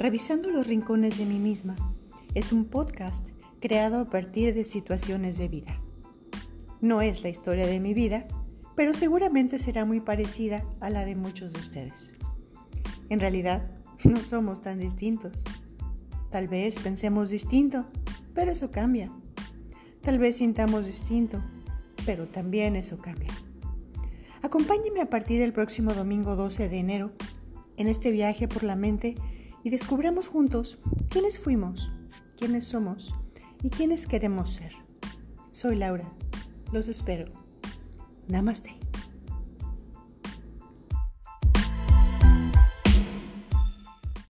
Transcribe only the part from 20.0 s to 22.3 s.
Tal vez sintamos distinto, pero